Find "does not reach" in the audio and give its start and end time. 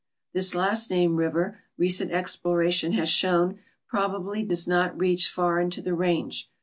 4.41-5.29